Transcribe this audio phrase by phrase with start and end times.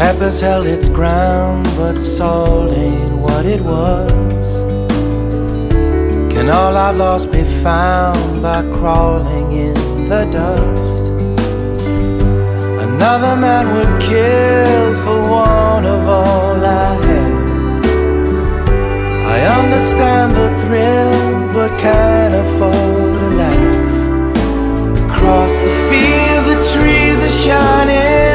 [0.00, 4.46] Peppers held its ground, but salt ain't what it was.
[6.32, 11.02] Can all I've lost be found by crawling in the dust?
[12.88, 17.84] Another man would kill for one of all I have.
[19.36, 25.10] I understand the thrill, but can't afford a laugh.
[25.10, 28.29] Across the field, the trees are shining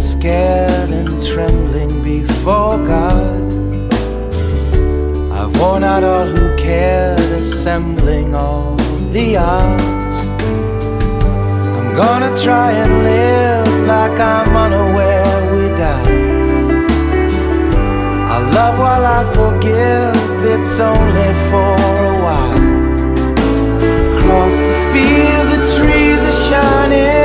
[0.00, 3.42] scared and trembling before God.
[5.32, 8.76] I've worn out all who cared, assembling all
[9.12, 10.14] the odds.
[11.76, 16.10] I'm gonna try and live like I'm unaware we die.
[18.34, 22.62] I love while I forgive, it's only for a while.
[24.14, 27.17] Across the field, the trees are shining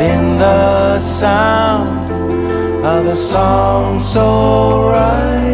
[0.00, 2.12] in the sound
[2.84, 5.47] of a song so right.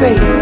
[0.00, 0.39] faith.